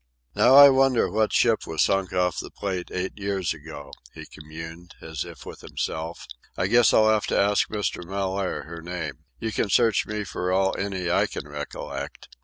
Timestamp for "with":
5.45-5.61